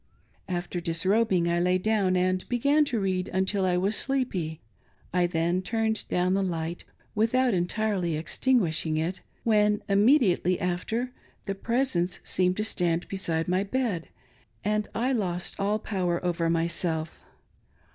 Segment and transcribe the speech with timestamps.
[0.49, 4.59] After disrobing, I lay down and began to read until I was sleepy;
[5.13, 11.11] I then turned down the light, without entirely extinguishing it, when, immediately after,
[11.45, 14.07] .the" Pre sence" seemed to stand beside my bed,
[14.63, 17.23] and I lost all power over myself.